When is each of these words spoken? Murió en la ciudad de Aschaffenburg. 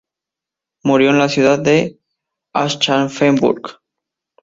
Murió 0.83 1.11
en 1.11 1.19
la 1.19 1.29
ciudad 1.29 1.59
de 1.59 1.99
Aschaffenburg. 2.53 3.81